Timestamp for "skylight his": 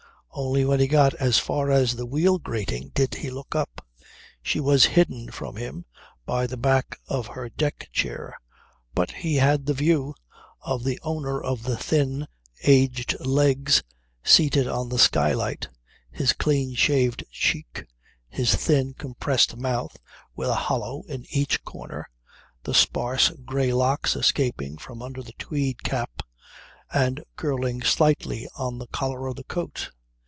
14.97-16.31